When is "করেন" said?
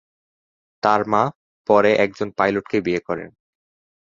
3.07-3.29